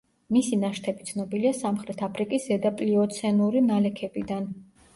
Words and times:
მისი 0.35 0.57
ნაშთები 0.61 1.05
ცნობილია 1.09 1.51
სამხრეთ 1.59 2.03
აფრიკის 2.09 2.49
ზედაპლიოცენური 2.51 3.65
ნალექებიდან. 3.71 4.53